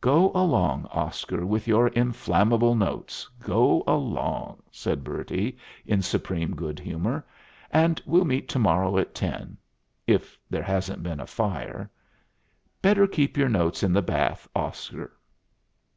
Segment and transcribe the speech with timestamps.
[0.00, 7.24] "Go along, Oscar, with your inflammable notes, go along!" said Bertie, in supreme good humor.
[7.70, 9.56] "And we'll meet to morrow at ten
[10.04, 11.88] if there hasn't been a fire
[12.82, 15.12] Better keep your notes in the bath, Oscar."